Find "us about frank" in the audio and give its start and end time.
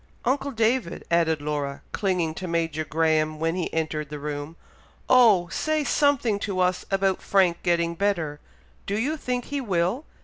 6.59-7.61